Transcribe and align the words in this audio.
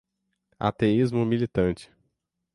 ateísmo 0.59 1.23
militante 1.23 1.93